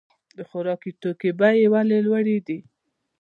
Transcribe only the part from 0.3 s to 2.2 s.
د خوراکي توکو بیې ولې